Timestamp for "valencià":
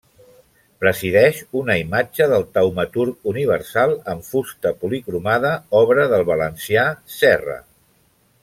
6.35-6.91